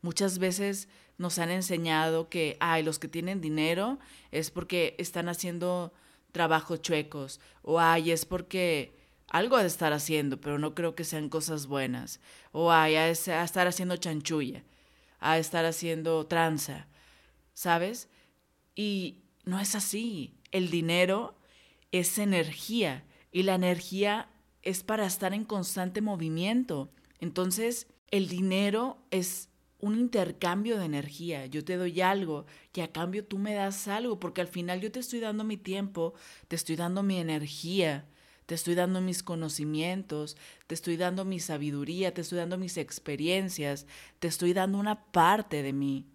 Muchas 0.01 0.37
veces 0.37 0.87
nos 1.19 1.37
han 1.37 1.51
enseñado 1.51 2.29
que, 2.29 2.57
ay, 2.59 2.81
los 2.81 2.97
que 2.97 3.09
tienen 3.09 3.41
dinero 3.41 3.99
es 4.31 4.49
porque 4.49 4.95
están 4.97 5.29
haciendo 5.29 5.93
trabajos 6.31 6.81
chuecos, 6.81 7.39
o 7.61 7.79
ay, 7.79 8.11
es 8.11 8.25
porque 8.25 8.97
algo 9.27 9.57
ha 9.57 9.61
de 9.61 9.67
estar 9.67 9.91
haciendo, 9.91 10.39
pero 10.39 10.57
no 10.57 10.73
creo 10.73 10.95
que 10.95 11.03
sean 11.03 11.29
cosas 11.29 11.67
buenas, 11.67 12.21
o 12.53 12.71
ay, 12.71 12.95
a, 12.95 13.09
estar 13.09 13.67
haciendo 13.67 13.97
chanchulla, 13.97 14.63
a 15.19 15.37
estar 15.37 15.65
haciendo 15.65 16.25
tranza, 16.25 16.87
¿sabes? 17.53 18.07
Y 18.73 19.17
no 19.43 19.59
es 19.59 19.75
así. 19.75 20.35
El 20.51 20.71
dinero 20.71 21.35
es 21.91 22.17
energía 22.17 23.03
y 23.31 23.43
la 23.43 23.55
energía 23.55 24.29
es 24.61 24.83
para 24.83 25.05
estar 25.05 25.33
en 25.33 25.43
constante 25.43 26.01
movimiento. 26.01 26.89
Entonces, 27.19 27.87
el 28.09 28.29
dinero 28.29 28.97
es 29.11 29.48
un 29.79 29.97
intercambio 29.97 30.77
de 30.77 30.85
energía. 30.85 31.45
Yo 31.45 31.63
te 31.63 31.77
doy 31.77 32.01
algo 32.01 32.45
y 32.73 32.81
a 32.81 32.91
cambio 32.91 33.25
tú 33.25 33.37
me 33.37 33.53
das 33.53 33.87
algo, 33.87 34.19
porque 34.19 34.41
al 34.41 34.47
final 34.47 34.79
yo 34.81 34.91
te 34.91 34.99
estoy 34.99 35.19
dando 35.19 35.43
mi 35.43 35.57
tiempo, 35.57 36.13
te 36.47 36.55
estoy 36.55 36.75
dando 36.75 37.03
mi 37.03 37.17
energía, 37.17 38.05
te 38.45 38.55
estoy 38.55 38.75
dando 38.75 39.01
mis 39.01 39.21
conocimientos, 39.21 40.37
te 40.67 40.75
estoy 40.75 40.97
dando 40.97 41.25
mi 41.25 41.39
sabiduría, 41.39 42.13
te 42.13 42.21
estoy 42.21 42.39
dando 42.39 42.57
mis 42.57 42.77
experiencias, 42.77 43.85
te 44.19 44.27
estoy 44.27 44.53
dando 44.53 44.77
una 44.77 45.05
parte 45.11 45.61
de 45.61 45.73
mí. 45.73 46.05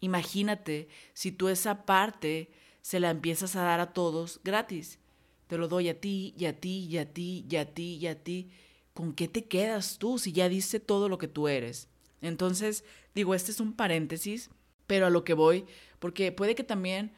Imagínate 0.00 0.88
si 1.12 1.32
tú 1.32 1.48
esa 1.48 1.84
parte 1.84 2.50
se 2.82 3.00
la 3.00 3.10
empiezas 3.10 3.56
a 3.56 3.62
dar 3.62 3.80
a 3.80 3.92
todos 3.92 4.40
gratis. 4.44 4.98
Te 5.46 5.58
lo 5.58 5.68
doy 5.68 5.88
a 5.88 6.00
ti 6.00 6.34
y 6.38 6.46
a 6.46 6.58
ti 6.58 6.86
y 6.90 6.98
a 6.98 7.12
ti 7.12 7.44
y 7.48 7.56
a 7.56 7.74
ti 7.74 7.96
y 7.96 8.06
a 8.06 8.22
ti. 8.22 8.50
¿Con 8.92 9.12
qué 9.12 9.28
te 9.28 9.44
quedas 9.44 9.98
tú 9.98 10.18
si 10.18 10.32
ya 10.32 10.48
dice 10.48 10.80
todo 10.80 11.08
lo 11.08 11.18
que 11.18 11.28
tú 11.28 11.48
eres? 11.48 11.88
Entonces, 12.24 12.84
digo, 13.14 13.34
este 13.34 13.50
es 13.50 13.60
un 13.60 13.74
paréntesis, 13.74 14.50
pero 14.86 15.06
a 15.06 15.10
lo 15.10 15.24
que 15.24 15.34
voy, 15.34 15.66
porque 15.98 16.32
puede 16.32 16.54
que 16.54 16.64
también 16.64 17.12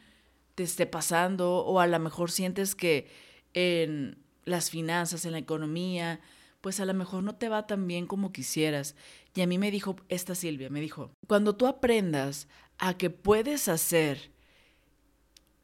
te 0.55 0.63
esté 0.63 0.85
pasando 0.85 1.57
o 1.57 1.79
a 1.79 1.87
lo 1.87 1.99
mejor 1.99 2.31
sientes 2.31 2.75
que 2.75 3.07
en 3.53 4.17
las 4.45 4.69
finanzas, 4.69 5.25
en 5.25 5.33
la 5.33 5.37
economía, 5.37 6.19
pues 6.61 6.79
a 6.79 6.85
lo 6.85 6.93
mejor 6.93 7.23
no 7.23 7.35
te 7.35 7.49
va 7.49 7.67
tan 7.67 7.87
bien 7.87 8.07
como 8.07 8.31
quisieras. 8.31 8.95
Y 9.35 9.41
a 9.41 9.47
mí 9.47 9.57
me 9.57 9.71
dijo 9.71 9.97
esta 10.09 10.35
Silvia, 10.35 10.69
me 10.69 10.81
dijo, 10.81 11.11
cuando 11.27 11.55
tú 11.55 11.67
aprendas 11.67 12.47
a 12.77 12.97
que 12.97 13.09
puedes 13.09 13.67
hacer 13.67 14.31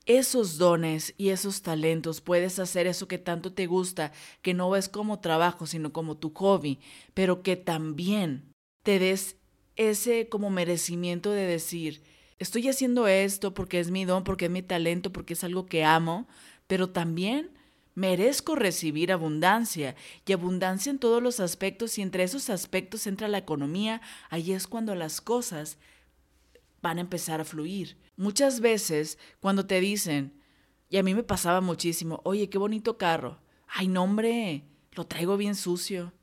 esos 0.06 0.58
dones 0.58 1.14
y 1.18 1.30
esos 1.30 1.62
talentos, 1.62 2.22
puedes 2.22 2.60
hacer 2.60 2.88
eso 2.88 3.08
que 3.08 3.18
tanto 3.18 3.54
te 3.54 3.68
gusta, 3.68 4.12
que 4.42 4.54
no 4.54 4.70
ves 4.70 4.90
como 4.90 5.20
trabajo, 5.20 5.66
sino 5.66 5.94
como 5.94 6.18
tu 6.18 6.32
hobby, 6.34 6.80
pero 7.14 7.42
que 7.42 7.56
también 7.56 8.53
te 8.84 9.00
des 9.00 9.38
ese 9.76 10.30
como 10.30 10.50
merecimiento 10.50 11.32
de 11.32 11.48
decir, 11.48 12.04
estoy 12.38 12.68
haciendo 12.68 13.08
esto 13.08 13.54
porque 13.54 13.80
es 13.80 13.90
mi 13.90 14.06
don, 14.06 14.24
porque 14.24 14.46
es 14.46 14.52
mi 14.52 14.62
talento, 14.62 15.12
porque 15.12 15.34
es 15.34 15.44
algo 15.44 15.66
que 15.66 15.84
amo, 15.84 16.28
pero 16.68 16.90
también 16.90 17.52
merezco 17.96 18.56
recibir 18.56 19.12
abundancia 19.12 19.96
y 20.26 20.34
abundancia 20.34 20.90
en 20.90 21.00
todos 21.00 21.22
los 21.22 21.40
aspectos 21.40 21.98
y 21.98 22.02
entre 22.02 22.24
esos 22.24 22.50
aspectos 22.50 23.08
entra 23.08 23.28
la 23.28 23.38
economía, 23.38 24.02
ahí 24.30 24.52
es 24.52 24.68
cuando 24.68 24.96
las 24.96 25.22
cosas 25.22 25.78
van 26.82 26.98
a 26.98 27.02
empezar 27.02 27.42
a 27.42 27.46
fluir. 27.46 27.98
Muchas 28.18 28.60
veces 28.60 29.18
cuando 29.40 29.66
te 29.66 29.80
dicen, 29.80 30.34
Y 30.90 30.98
a 30.98 31.04
mí 31.04 31.16
me 31.16 31.24
pasaba 31.24 31.62
muchísimo, 31.62 32.22
oye, 32.24 32.50
qué 32.50 32.60
bonito 32.60 33.00
carro. 33.00 33.40
Ay, 33.68 33.88
no, 33.88 34.06
lo 34.92 35.08
traigo 35.08 35.38
bien 35.38 35.56
sucio. 35.56 36.14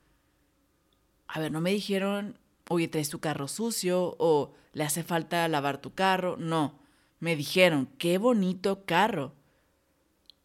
A 1.26 1.40
ver, 1.40 1.50
no 1.50 1.61
me 1.61 1.73
dijeron, 1.73 2.38
oye, 2.73 2.87
traes 2.87 3.09
tu 3.09 3.19
carro 3.19 3.49
sucio 3.49 4.15
o 4.21 4.55
le 4.73 4.85
hace 4.85 5.03
falta 5.03 5.49
lavar 5.49 5.81
tu 5.81 5.93
carro. 5.93 6.37
No, 6.37 6.79
me 7.19 7.35
dijeron, 7.35 7.89
qué 7.99 8.17
bonito 8.17 8.85
carro. 8.85 9.35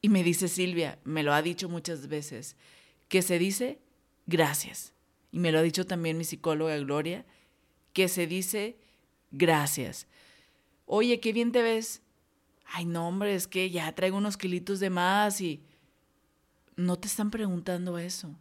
Y 0.02 0.10
me 0.10 0.24
dice 0.24 0.48
Silvia, 0.48 0.98
me 1.04 1.22
lo 1.22 1.34
ha 1.34 1.44
dicho 1.44 1.70
muchas 1.70 2.08
veces, 2.08 2.56
que 3.10 3.22
se 3.22 3.38
dice 3.38 3.80
gracias. 4.26 4.94
Y 5.32 5.38
me 5.38 5.52
lo 5.52 5.60
ha 5.60 5.62
dicho 5.62 5.86
también 5.86 6.18
mi 6.18 6.24
psicóloga 6.24 6.76
Gloria, 6.78 7.26
que 7.94 8.08
se 8.08 8.26
dice 8.26 8.80
gracias. 9.30 10.08
Oye, 10.88 11.20
qué 11.20 11.32
bien 11.32 11.52
te 11.52 11.62
ves. 11.62 12.02
Ay, 12.66 12.86
no, 12.86 13.08
hombre, 13.08 13.36
es 13.36 13.48
que 13.48 13.70
ya 13.70 13.94
traigo 13.94 14.18
unos 14.18 14.36
kilitos 14.36 14.80
de 14.80 14.90
más 14.90 15.42
y 15.42 15.62
no 16.76 16.98
te 16.98 17.08
están 17.08 17.30
preguntando 17.30 18.00
eso. 18.00 18.36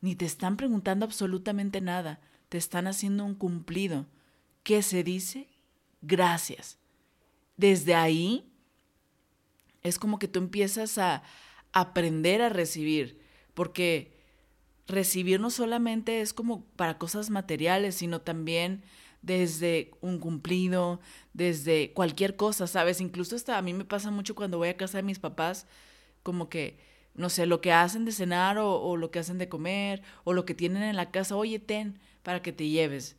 Ni 0.00 0.16
te 0.16 0.24
están 0.24 0.56
preguntando 0.56 1.04
absolutamente 1.04 1.80
nada. 1.80 2.20
Te 2.48 2.58
están 2.58 2.86
haciendo 2.86 3.24
un 3.24 3.34
cumplido. 3.34 4.06
¿Qué 4.62 4.82
se 4.82 5.02
dice? 5.02 5.48
Gracias. 6.02 6.78
Desde 7.56 7.94
ahí 7.94 8.50
es 9.82 9.98
como 9.98 10.18
que 10.18 10.28
tú 10.28 10.38
empiezas 10.38 10.98
a 10.98 11.22
aprender 11.72 12.42
a 12.42 12.48
recibir, 12.48 13.20
porque 13.54 14.12
recibir 14.86 15.40
no 15.40 15.50
solamente 15.50 16.20
es 16.20 16.32
como 16.32 16.64
para 16.76 16.98
cosas 16.98 17.30
materiales, 17.30 17.96
sino 17.96 18.20
también 18.20 18.82
desde 19.22 19.90
un 20.00 20.18
cumplido, 20.18 21.00
desde 21.32 21.92
cualquier 21.92 22.36
cosa, 22.36 22.66
¿sabes? 22.66 23.00
Incluso 23.00 23.36
hasta 23.36 23.58
a 23.58 23.62
mí 23.62 23.72
me 23.72 23.84
pasa 23.84 24.10
mucho 24.10 24.34
cuando 24.34 24.58
voy 24.58 24.68
a 24.68 24.76
casa 24.76 24.98
de 24.98 25.02
mis 25.02 25.18
papás, 25.18 25.66
como 26.22 26.48
que, 26.48 26.78
no 27.14 27.28
sé, 27.28 27.46
lo 27.46 27.60
que 27.60 27.72
hacen 27.72 28.04
de 28.04 28.12
cenar 28.12 28.58
o, 28.58 28.80
o 28.80 28.96
lo 28.96 29.10
que 29.10 29.18
hacen 29.18 29.38
de 29.38 29.48
comer 29.48 30.02
o 30.24 30.32
lo 30.32 30.44
que 30.44 30.54
tienen 30.54 30.82
en 30.82 30.96
la 30.96 31.10
casa, 31.10 31.36
oye, 31.36 31.58
ten 31.58 31.98
para 32.26 32.42
que 32.42 32.52
te 32.52 32.68
lleves. 32.68 33.14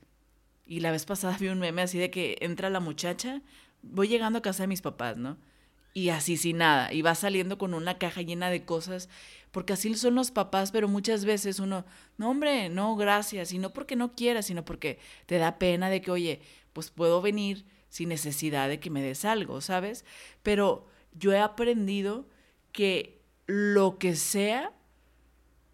Y 0.65 0.81
la 0.81 0.91
vez 0.91 1.05
pasada 1.05 1.37
vi 1.39 1.47
un 1.47 1.59
meme 1.59 1.81
así 1.81 1.97
de 1.97 2.11
que 2.11 2.35
entra 2.41 2.69
la 2.69 2.81
muchacha, 2.81 3.41
voy 3.81 4.09
llegando 4.09 4.39
a 4.39 4.41
casa 4.41 4.63
de 4.63 4.67
mis 4.67 4.81
papás, 4.81 5.15
¿no? 5.15 5.37
Y 5.93 6.09
así 6.09 6.35
sin 6.35 6.57
nada, 6.57 6.91
y 6.91 7.01
va 7.01 7.15
saliendo 7.15 7.57
con 7.57 7.73
una 7.73 7.97
caja 7.97 8.21
llena 8.21 8.49
de 8.49 8.65
cosas 8.65 9.07
porque 9.51 9.71
así 9.71 9.95
son 9.95 10.15
los 10.15 10.29
papás, 10.29 10.71
pero 10.71 10.89
muchas 10.89 11.23
veces 11.23 11.59
uno, 11.59 11.85
no 12.17 12.29
hombre, 12.29 12.67
no, 12.67 12.97
gracias, 12.97 13.53
y 13.53 13.59
no 13.59 13.71
porque 13.71 13.95
no 13.95 14.13
quieras, 14.13 14.47
sino 14.47 14.65
porque 14.65 14.99
te 15.25 15.37
da 15.37 15.57
pena 15.57 15.89
de 15.89 16.01
que, 16.01 16.11
oye, 16.11 16.41
pues 16.73 16.91
puedo 16.91 17.21
venir 17.21 17.63
sin 17.87 18.09
necesidad 18.09 18.67
de 18.67 18.81
que 18.81 18.89
me 18.89 19.01
des 19.01 19.23
algo, 19.23 19.61
¿sabes? 19.61 20.03
Pero 20.43 20.85
yo 21.13 21.31
he 21.31 21.39
aprendido 21.39 22.27
que 22.73 23.21
lo 23.45 23.97
que 23.99 24.17
sea 24.17 24.73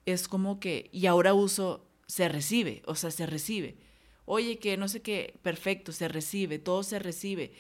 es 0.06 0.28
como 0.28 0.60
que, 0.60 0.92
y 0.94 1.08
ahora 1.08 1.34
uso, 1.34 1.90
se 2.08 2.30
recibe, 2.30 2.82
o 2.86 2.96
sea, 2.96 3.12
se 3.12 3.26
recibe. 3.26 3.78
Oye, 4.26 4.58
que 4.60 4.78
no 4.78 4.88
sé 4.88 5.02
qué, 5.02 5.40
perfecto, 5.42 5.92
se 5.92 6.08
recibe, 6.08 6.60
todo 6.60 6.84
se 6.84 7.00
recibe, 7.00 7.54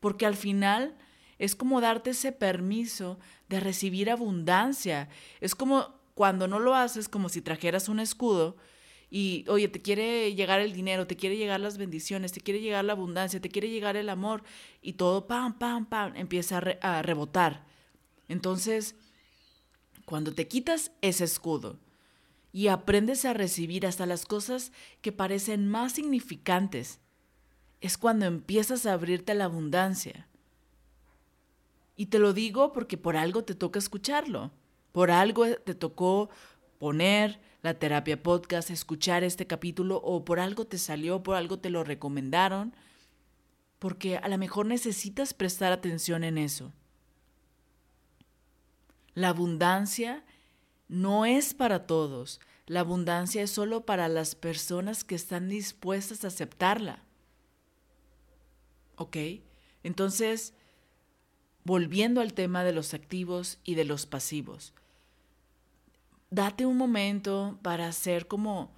porque 0.00 0.26
al 0.26 0.34
final 0.34 0.96
es 1.38 1.54
como 1.54 1.80
darte 1.80 2.10
ese 2.10 2.32
permiso 2.32 3.18
de 3.48 3.60
recibir 3.60 4.10
abundancia. 4.10 5.08
Es 5.40 5.54
como 5.54 5.94
cuando 6.14 6.48
no 6.48 6.58
lo 6.58 6.74
haces, 6.74 7.08
como 7.08 7.28
si 7.28 7.40
trajeras 7.40 7.88
un 7.88 8.00
escudo 8.00 8.56
y, 9.10 9.44
oye, 9.48 9.68
te 9.68 9.80
quiere 9.80 10.34
llegar 10.34 10.60
el 10.60 10.72
dinero, 10.72 11.06
te 11.06 11.16
quiere 11.16 11.36
llegar 11.36 11.60
las 11.60 11.78
bendiciones, 11.78 12.32
te 12.32 12.40
quiere 12.40 12.60
llegar 12.60 12.84
la 12.84 12.92
abundancia, 12.92 13.40
te 13.40 13.48
quiere 13.48 13.70
llegar 13.70 13.96
el 13.96 14.08
amor 14.08 14.42
y 14.82 14.94
todo, 14.94 15.26
pam, 15.26 15.58
pam, 15.58 15.86
pam, 15.86 16.16
empieza 16.16 16.58
a, 16.58 16.98
a 16.98 17.02
rebotar. 17.02 17.64
Entonces, 18.28 18.96
cuando 20.04 20.34
te 20.34 20.48
quitas 20.48 20.90
ese 21.00 21.24
escudo 21.24 21.78
y 22.58 22.66
aprendes 22.66 23.24
a 23.24 23.34
recibir 23.34 23.86
hasta 23.86 24.04
las 24.04 24.24
cosas 24.24 24.72
que 25.00 25.12
parecen 25.12 25.68
más 25.68 25.92
significantes, 25.92 26.98
es 27.80 27.96
cuando 27.96 28.26
empiezas 28.26 28.84
a 28.84 28.94
abrirte 28.94 29.30
a 29.30 29.36
la 29.36 29.44
abundancia. 29.44 30.26
Y 31.94 32.06
te 32.06 32.18
lo 32.18 32.32
digo 32.32 32.72
porque 32.72 32.98
por 32.98 33.16
algo 33.16 33.44
te 33.44 33.54
toca 33.54 33.78
escucharlo. 33.78 34.50
Por 34.90 35.12
algo 35.12 35.46
te 35.54 35.76
tocó 35.76 36.30
poner 36.80 37.38
la 37.62 37.74
terapia 37.74 38.20
podcast, 38.20 38.70
escuchar 38.70 39.22
este 39.22 39.46
capítulo 39.46 39.98
o 40.02 40.24
por 40.24 40.40
algo 40.40 40.66
te 40.66 40.78
salió, 40.78 41.22
por 41.22 41.36
algo 41.36 41.60
te 41.60 41.70
lo 41.70 41.84
recomendaron. 41.84 42.74
Porque 43.78 44.16
a 44.16 44.26
lo 44.26 44.36
mejor 44.36 44.66
necesitas 44.66 45.32
prestar 45.32 45.70
atención 45.70 46.24
en 46.24 46.38
eso. 46.38 46.72
La 49.14 49.28
abundancia 49.28 50.24
no 50.88 51.24
es 51.24 51.54
para 51.54 51.86
todos. 51.86 52.40
La 52.68 52.80
abundancia 52.80 53.42
es 53.42 53.50
solo 53.50 53.86
para 53.86 54.08
las 54.08 54.34
personas 54.34 55.02
que 55.02 55.14
están 55.14 55.48
dispuestas 55.48 56.24
a 56.24 56.28
aceptarla. 56.28 57.02
¿Ok? 58.96 59.16
Entonces, 59.82 60.52
volviendo 61.64 62.20
al 62.20 62.34
tema 62.34 62.64
de 62.64 62.72
los 62.72 62.92
activos 62.92 63.58
y 63.64 63.74
de 63.74 63.84
los 63.84 64.04
pasivos. 64.04 64.74
Date 66.30 66.66
un 66.66 66.76
momento 66.76 67.58
para 67.62 67.88
hacer 67.88 68.26
como, 68.26 68.70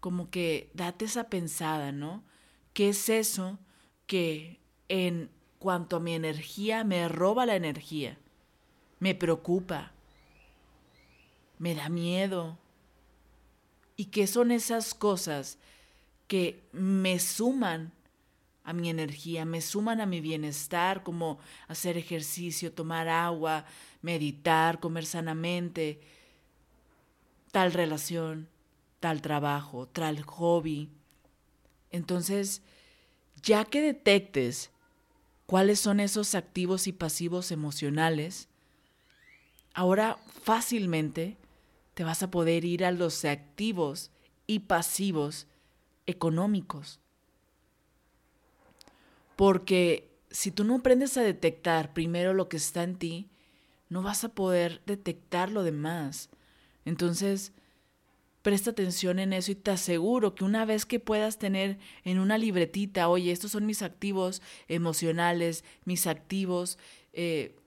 como 0.00 0.30
que 0.30 0.70
date 0.74 1.06
esa 1.06 1.30
pensada, 1.30 1.92
¿no? 1.92 2.22
¿Qué 2.74 2.90
es 2.90 3.08
eso 3.08 3.58
que 4.06 4.60
en 4.88 5.30
cuanto 5.58 5.96
a 5.96 6.00
mi 6.00 6.14
energía 6.14 6.84
me 6.84 7.08
roba 7.08 7.46
la 7.46 7.56
energía? 7.56 8.18
Me 8.98 9.14
preocupa, 9.14 9.92
me 11.58 11.74
da 11.74 11.88
miedo. 11.88 12.58
¿Y 14.00 14.06
qué 14.06 14.26
son 14.26 14.50
esas 14.50 14.94
cosas 14.94 15.58
que 16.26 16.62
me 16.72 17.18
suman 17.18 17.92
a 18.64 18.72
mi 18.72 18.88
energía, 18.88 19.44
me 19.44 19.60
suman 19.60 20.00
a 20.00 20.06
mi 20.06 20.22
bienestar, 20.22 21.02
como 21.02 21.38
hacer 21.68 21.98
ejercicio, 21.98 22.72
tomar 22.72 23.10
agua, 23.10 23.66
meditar, 24.00 24.80
comer 24.80 25.04
sanamente, 25.04 26.00
tal 27.52 27.74
relación, 27.74 28.48
tal 29.00 29.20
trabajo, 29.20 29.86
tal 29.86 30.22
hobby. 30.22 30.88
Entonces, 31.90 32.62
ya 33.42 33.66
que 33.66 33.82
detectes 33.82 34.70
cuáles 35.44 35.78
son 35.78 36.00
esos 36.00 36.34
activos 36.34 36.86
y 36.86 36.92
pasivos 36.92 37.50
emocionales, 37.52 38.48
ahora 39.74 40.16
fácilmente 40.42 41.36
te 42.00 42.04
vas 42.04 42.22
a 42.22 42.30
poder 42.30 42.64
ir 42.64 42.86
a 42.86 42.92
los 42.92 43.26
activos 43.26 44.10
y 44.46 44.60
pasivos 44.60 45.46
económicos. 46.06 46.98
Porque 49.36 50.08
si 50.30 50.50
tú 50.50 50.64
no 50.64 50.76
aprendes 50.76 51.18
a 51.18 51.22
detectar 51.22 51.92
primero 51.92 52.32
lo 52.32 52.48
que 52.48 52.56
está 52.56 52.84
en 52.84 52.96
ti, 52.96 53.28
no 53.90 54.00
vas 54.02 54.24
a 54.24 54.30
poder 54.30 54.80
detectar 54.86 55.52
lo 55.52 55.62
demás. 55.62 56.30
Entonces, 56.86 57.52
presta 58.40 58.70
atención 58.70 59.18
en 59.18 59.34
eso 59.34 59.52
y 59.52 59.56
te 59.56 59.70
aseguro 59.70 60.34
que 60.34 60.44
una 60.44 60.64
vez 60.64 60.86
que 60.86 61.00
puedas 61.00 61.38
tener 61.38 61.78
en 62.04 62.18
una 62.18 62.38
libretita, 62.38 63.10
oye, 63.10 63.30
estos 63.30 63.50
son 63.50 63.66
mis 63.66 63.82
activos 63.82 64.40
emocionales, 64.68 65.64
mis 65.84 66.06
activos, 66.06 66.78
eh, 67.12 67.59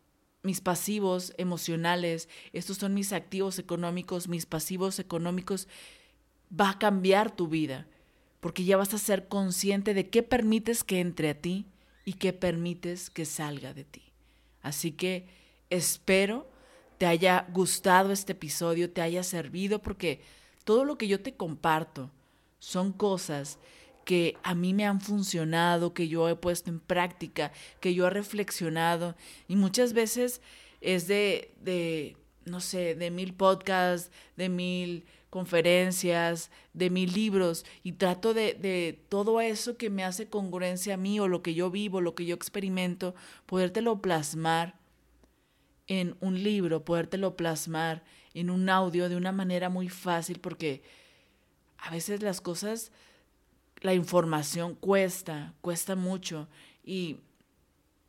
mis 0.44 0.62
pasivos 0.62 1.34
emocionales, 1.38 2.30
estos 2.52 2.78
son 2.78 2.94
mis 2.94 3.14
activos 3.14 3.60
económicos, 3.60 4.28
mis 4.28 4.46
pasivos 4.46 5.00
económicos, 5.00 5.68
va 6.52 6.72
a 6.72 6.80
cambiar 6.80 7.36
tu 7.36 7.48
vida 7.48 7.88
porque 8.44 8.66
ya 8.66 8.76
vas 8.76 8.94
a 8.94 8.98
ser 8.98 9.30
consciente 9.30 9.94
de 9.94 10.10
qué 10.10 10.22
permites 10.22 10.84
que 10.84 11.00
entre 11.00 11.30
a 11.30 11.34
ti 11.34 11.66
y 12.04 12.14
qué 12.14 12.34
permites 12.34 13.10
que 13.10 13.24
salga 13.24 13.74
de 13.74 13.86
ti. 13.86 14.02
Así 14.62 14.92
que 14.92 15.30
espero 15.70 16.52
te 16.98 17.06
haya 17.06 17.48
gustado 17.54 18.12
este 18.12 18.34
episodio, 18.34 18.92
te 18.92 19.02
haya 19.02 19.24
servido, 19.24 19.82
porque 19.82 20.22
todo 20.66 20.84
lo 20.84 20.98
que 20.98 21.08
yo 21.08 21.22
te 21.22 21.36
comparto 21.36 22.12
son 22.60 22.92
cosas 22.92 23.60
que 24.06 24.38
a 24.44 24.56
mí 24.56 24.74
me 24.74 24.86
han 24.86 25.02
funcionado, 25.02 25.94
que 25.94 26.08
yo 26.08 26.28
he 26.30 26.36
puesto 26.36 26.70
en 26.70 26.80
práctica, 26.80 27.52
que 27.80 27.94
yo 27.94 28.08
he 28.08 28.10
reflexionado. 28.10 29.16
Y 29.48 29.56
muchas 29.56 29.94
veces 29.94 30.42
es 30.82 31.08
de, 31.08 31.54
de 31.62 32.18
no 32.46 32.60
sé, 32.60 32.96
de 32.96 33.12
mil 33.12 33.34
podcasts, 33.34 34.12
de 34.36 34.50
mil 34.50 35.06
conferencias, 35.30 36.52
de 36.74 36.92
mis 36.92 37.12
libros 37.16 37.66
y 37.82 37.94
trato 37.94 38.36
de, 38.36 38.54
de, 38.54 39.00
todo 39.10 39.42
eso 39.42 39.78
que 39.78 39.90
me 39.90 40.04
hace 40.04 40.30
congruencia 40.30 40.94
a 40.94 40.98
mí 40.98 41.20
o 41.20 41.28
lo 41.28 41.42
que 41.42 41.56
yo 41.56 41.72
vivo, 41.72 42.02
lo 42.02 42.14
que 42.14 42.26
yo 42.26 42.36
experimento, 42.36 43.16
podértelo 43.48 44.00
plasmar 44.00 44.76
en 45.88 46.16
un 46.20 46.44
libro, 46.44 46.86
podértelo 46.86 47.36
plasmar 47.36 48.04
en 48.34 48.50
un 48.50 48.70
audio 48.70 49.10
de 49.10 49.16
una 49.16 49.32
manera 49.32 49.70
muy 49.70 49.90
fácil 49.90 50.40
porque 50.40 50.84
a 51.78 51.90
veces 51.90 52.22
las 52.22 52.40
cosas, 52.40 52.92
la 53.84 53.94
información 53.94 54.76
cuesta, 54.76 55.54
cuesta 55.62 55.96
mucho 55.96 56.48
y 56.84 57.18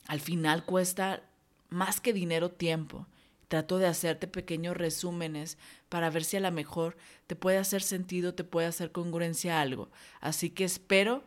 al 0.07 0.21
final 0.21 0.65
cuesta 0.65 1.25
más 1.69 2.01
que 2.01 2.13
dinero, 2.13 2.51
tiempo. 2.51 3.07
Trato 3.49 3.79
de 3.79 3.89
hacerte 3.89 4.29
pequeños 4.29 4.77
resúmenes 4.77 5.59
para 5.89 6.11
ver 6.11 6.25
si 6.25 6.37
a 6.37 6.41
lo 6.41 6.51
mejor 6.53 6.97
te 7.27 7.35
puede 7.35 7.59
hacer 7.59 7.83
sentido, 7.83 8.35
te 8.35 8.45
puede 8.45 8.69
hacer 8.69 8.93
congruencia 8.93 9.61
algo. 9.61 9.91
Así 10.21 10.49
que 10.49 10.65
espero 10.65 11.25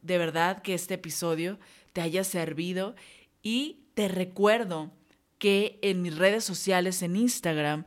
de 0.00 0.16
verdad 0.16 0.62
que 0.62 0.74
este 0.74 0.94
episodio 0.94 1.58
te 1.92 2.00
haya 2.00 2.22
servido 2.22 2.94
y 3.42 3.80
te 3.94 4.06
recuerdo 4.06 4.92
que 5.38 5.80
en 5.82 6.02
mis 6.02 6.16
redes 6.16 6.44
sociales 6.44 7.02
en 7.02 7.16
Instagram, 7.16 7.84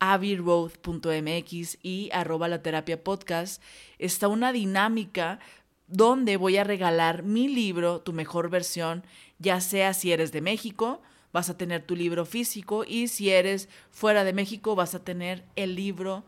aviroad.mx 0.00 1.78
y 1.82 2.10
arroba 2.12 2.48
la 2.48 2.62
terapia 2.62 3.04
podcast, 3.04 3.62
está 3.98 4.28
una 4.28 4.52
dinámica 4.52 5.38
donde 5.86 6.36
voy 6.36 6.56
a 6.56 6.64
regalar 6.64 7.22
mi 7.22 7.48
libro, 7.48 8.00
tu 8.00 8.12
mejor 8.12 8.50
versión, 8.50 9.04
ya 9.38 9.60
sea 9.60 9.94
si 9.94 10.12
eres 10.12 10.32
de 10.32 10.40
México, 10.40 11.00
vas 11.32 11.50
a 11.50 11.56
tener 11.56 11.82
tu 11.82 11.94
libro 11.94 12.24
físico 12.24 12.84
y 12.84 13.08
si 13.08 13.30
eres 13.30 13.68
fuera 13.90 14.24
de 14.24 14.32
México 14.32 14.74
vas 14.74 14.94
a 14.94 15.04
tener 15.04 15.44
el 15.56 15.76
libro 15.76 16.24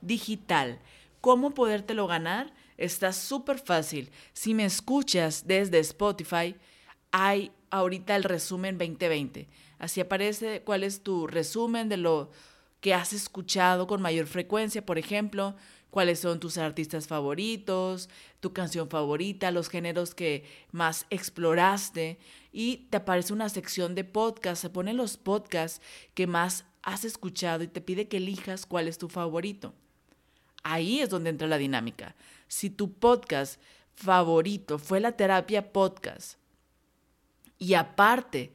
digital. 0.00 0.80
¿Cómo 1.20 1.54
podértelo 1.54 2.06
ganar? 2.06 2.52
Está 2.76 3.12
súper 3.12 3.58
fácil. 3.58 4.10
Si 4.32 4.54
me 4.54 4.64
escuchas 4.64 5.46
desde 5.46 5.78
Spotify, 5.78 6.56
hay 7.12 7.52
ahorita 7.70 8.16
el 8.16 8.24
resumen 8.24 8.78
2020. 8.78 9.48
Así 9.78 10.00
aparece 10.00 10.62
cuál 10.62 10.82
es 10.84 11.02
tu 11.02 11.26
resumen 11.26 11.88
de 11.88 11.96
lo 11.96 12.30
que 12.82 12.92
has 12.94 13.12
escuchado 13.12 13.86
con 13.86 14.02
mayor 14.02 14.26
frecuencia, 14.26 14.84
por 14.84 14.98
ejemplo, 14.98 15.54
cuáles 15.88 16.18
son 16.18 16.40
tus 16.40 16.58
artistas 16.58 17.06
favoritos, 17.06 18.08
tu 18.40 18.52
canción 18.52 18.88
favorita, 18.90 19.52
los 19.52 19.68
géneros 19.68 20.16
que 20.16 20.44
más 20.72 21.06
exploraste 21.08 22.18
y 22.52 22.88
te 22.90 22.96
aparece 22.96 23.32
una 23.32 23.48
sección 23.48 23.94
de 23.94 24.02
podcast, 24.02 24.60
se 24.60 24.68
ponen 24.68 24.96
los 24.96 25.16
podcasts 25.16 25.80
que 26.14 26.26
más 26.26 26.64
has 26.82 27.04
escuchado 27.04 27.62
y 27.62 27.68
te 27.68 27.80
pide 27.80 28.08
que 28.08 28.16
elijas 28.16 28.66
cuál 28.66 28.88
es 28.88 28.98
tu 28.98 29.08
favorito. 29.08 29.74
Ahí 30.64 30.98
es 30.98 31.08
donde 31.08 31.30
entra 31.30 31.46
la 31.46 31.58
dinámica. 31.58 32.16
Si 32.48 32.68
tu 32.68 32.92
podcast 32.94 33.60
favorito 33.94 34.80
fue 34.80 34.98
la 34.98 35.12
terapia 35.12 35.72
podcast 35.72 36.36
y 37.58 37.74
aparte 37.74 38.52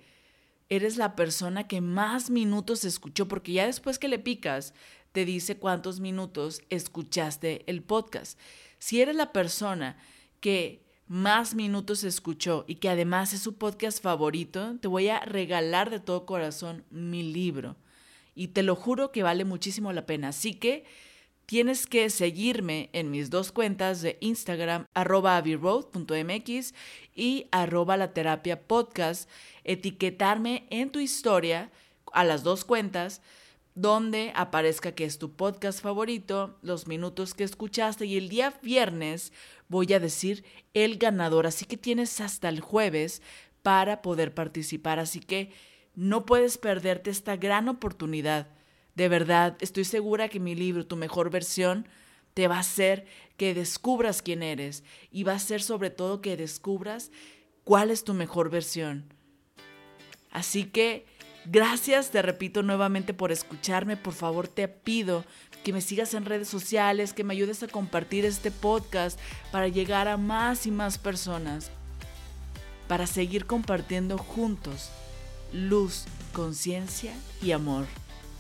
eres 0.70 0.98
la 0.98 1.16
persona 1.16 1.68
que 1.68 1.82
más 1.82 2.30
minutos 2.30 2.86
escuchó, 2.86 3.28
porque 3.28 3.54
ya 3.54 3.66
después 3.66 4.00
que 4.00 4.08
le 4.08 4.20
picas, 4.20 4.74
te 5.12 5.26
dice 5.26 5.58
cuántos 5.58 6.00
minutos 6.00 6.62
escuchaste 6.70 7.64
el 7.68 7.82
podcast. 7.82 8.40
Si 8.80 9.02
eres 9.02 9.16
la 9.16 9.32
persona 9.32 9.98
que 10.40 10.86
más 11.08 11.56
minutos 11.56 12.04
escuchó 12.04 12.66
y 12.68 12.76
que 12.76 12.90
además 12.90 13.34
es 13.34 13.42
su 13.42 13.58
podcast 13.58 14.04
favorito, 14.04 14.76
te 14.82 14.88
voy 14.88 15.08
a 15.08 15.22
regalar 15.22 15.90
de 15.90 16.00
todo 16.00 16.26
corazón 16.26 16.84
mi 16.90 17.24
libro. 17.24 17.78
Y 18.36 18.50
te 18.50 18.62
lo 18.62 18.76
juro 18.76 19.12
que 19.12 19.24
vale 19.24 19.46
muchísimo 19.46 19.94
la 19.94 20.06
pena. 20.06 20.28
Así 20.28 20.54
que 20.54 20.86
tienes 21.48 21.88
que 21.88 22.10
seguirme 22.10 22.90
en 22.92 23.10
mis 23.10 23.30
dos 23.30 23.52
cuentas 23.52 24.02
de 24.02 24.18
Instagram, 24.20 24.86
arroba 24.94 25.38
aviroad.mx 25.38 26.74
y 27.16 27.48
arroba 27.52 27.98
la 27.98 28.14
terapia 28.14 28.68
podcast, 28.68 29.30
etiquetarme 29.64 30.68
en 30.70 30.92
tu 30.92 31.00
historia 31.00 31.72
a 32.12 32.26
las 32.26 32.44
dos 32.44 32.66
cuentas 32.66 33.22
donde 33.76 34.34
aparezca 34.36 34.92
que 34.92 35.06
es 35.06 35.20
tu 35.20 35.36
podcast 35.36 35.82
favorito, 35.82 36.58
los 36.64 36.86
minutos 36.88 37.34
que 37.34 37.46
escuchaste 37.46 38.06
y 38.06 38.18
el 38.18 38.28
día 38.28 38.54
viernes 38.62 39.32
voy 39.70 39.94
a 39.94 40.00
decir 40.00 40.44
el 40.74 40.98
ganador. 40.98 41.48
Así 41.48 41.64
que 41.66 41.78
tienes 41.78 42.20
hasta 42.20 42.50
el 42.50 42.60
jueves 42.60 43.22
para 43.62 44.02
poder 44.02 44.34
participar. 44.34 45.00
Así 45.00 45.20
que 45.22 45.52
no 45.96 46.26
puedes 46.26 46.58
perderte 46.58 47.10
esta 47.10 47.38
gran 47.38 47.70
oportunidad. 47.70 48.57
De 48.98 49.10
verdad, 49.10 49.56
estoy 49.60 49.86
segura 49.86 50.28
que 50.28 50.40
mi 50.40 50.56
libro, 50.56 50.88
tu 50.88 50.96
mejor 50.96 51.30
versión, 51.30 51.88
te 52.34 52.48
va 52.48 52.56
a 52.56 52.62
hacer 52.62 53.06
que 53.38 53.54
descubras 53.54 54.24
quién 54.24 54.42
eres 54.42 54.84
y 55.12 55.22
va 55.22 55.34
a 55.34 55.40
ser 55.40 55.62
sobre 55.62 55.92
todo 55.92 56.20
que 56.20 56.36
descubras 56.36 57.12
cuál 57.64 57.92
es 57.92 58.04
tu 58.04 58.16
mejor 58.16 58.50
versión. 58.50 59.14
Así 60.32 60.64
que 60.66 61.06
Gracias, 61.50 62.12
te 62.12 62.22
repito 62.22 62.62
nuevamente 62.62 63.14
por 63.14 63.32
escucharme. 63.32 63.96
Por 63.96 64.14
favor, 64.14 64.50
te 64.50 64.68
pido 64.68 65.24
que 65.64 65.72
me 65.72 65.80
sigas 65.80 66.14
en 66.14 66.26
redes 66.26 66.50
sociales, 66.50 67.14
que 67.14 67.24
me 67.24 67.34
ayudes 67.34 67.64
a 67.64 67.70
compartir 67.70 68.26
este 68.26 68.52
podcast 68.52 69.18
para 69.50 69.70
llegar 69.70 70.10
a 70.10 70.18
más 70.18 70.68
y 70.68 70.72
más 70.72 70.98
personas, 70.98 71.72
para 72.90 73.08
seguir 73.08 73.46
compartiendo 73.46 74.18
juntos 74.18 74.90
luz, 75.54 76.04
conciencia 76.34 77.14
y 77.42 77.52
amor. 77.52 77.86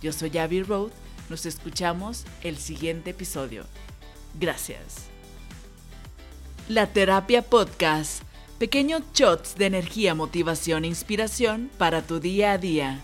Yo 0.01 0.13
soy 0.13 0.37
Abby 0.37 0.63
Road, 0.63 0.91
nos 1.29 1.45
escuchamos 1.45 2.25
el 2.43 2.57
siguiente 2.57 3.11
episodio. 3.11 3.65
Gracias. 4.39 5.07
La 6.69 6.87
Terapia 6.87 7.41
Podcast 7.41 8.23
Pequeños 8.57 9.03
shots 9.13 9.55
de 9.55 9.67
energía, 9.67 10.15
motivación 10.15 10.83
e 10.83 10.87
inspiración 10.87 11.69
para 11.77 12.01
tu 12.01 12.19
día 12.19 12.53
a 12.53 12.57
día. 12.57 13.01